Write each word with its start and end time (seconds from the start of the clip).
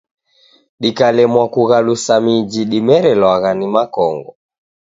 Dikalemwa 0.81 1.43
kughalusa 1.53 2.13
miji 2.25 2.61
dimerelwagha 2.71 3.51
ni 3.59 3.67
makongo. 3.75 4.31